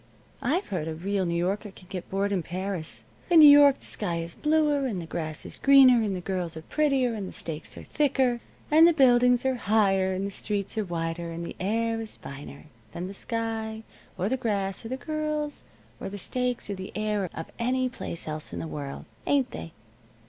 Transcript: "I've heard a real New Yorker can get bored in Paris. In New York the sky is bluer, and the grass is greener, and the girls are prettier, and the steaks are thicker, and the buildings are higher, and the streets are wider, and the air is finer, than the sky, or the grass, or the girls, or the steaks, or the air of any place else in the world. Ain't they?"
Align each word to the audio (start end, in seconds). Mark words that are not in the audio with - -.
"I've 0.41 0.69
heard 0.69 0.87
a 0.87 0.95
real 0.95 1.27
New 1.27 1.37
Yorker 1.37 1.69
can 1.69 1.85
get 1.87 2.09
bored 2.09 2.31
in 2.31 2.41
Paris. 2.41 3.03
In 3.29 3.39
New 3.39 3.47
York 3.59 3.77
the 3.81 3.85
sky 3.85 4.15
is 4.17 4.33
bluer, 4.33 4.87
and 4.87 4.99
the 4.99 5.05
grass 5.05 5.45
is 5.45 5.59
greener, 5.59 6.01
and 6.01 6.15
the 6.15 6.21
girls 6.21 6.57
are 6.57 6.63
prettier, 6.63 7.13
and 7.13 7.27
the 7.27 7.31
steaks 7.31 7.77
are 7.77 7.83
thicker, 7.83 8.39
and 8.71 8.87
the 8.87 8.93
buildings 8.93 9.45
are 9.45 9.53
higher, 9.53 10.11
and 10.11 10.25
the 10.25 10.31
streets 10.31 10.75
are 10.75 10.83
wider, 10.83 11.29
and 11.29 11.45
the 11.45 11.55
air 11.59 12.01
is 12.01 12.15
finer, 12.17 12.65
than 12.93 13.05
the 13.05 13.13
sky, 13.13 13.83
or 14.17 14.27
the 14.27 14.37
grass, 14.37 14.83
or 14.83 14.87
the 14.89 14.97
girls, 14.97 15.61
or 15.99 16.09
the 16.09 16.17
steaks, 16.17 16.67
or 16.67 16.73
the 16.73 16.91
air 16.95 17.29
of 17.35 17.51
any 17.59 17.87
place 17.87 18.27
else 18.27 18.51
in 18.51 18.57
the 18.57 18.65
world. 18.67 19.05
Ain't 19.27 19.51
they?" 19.51 19.71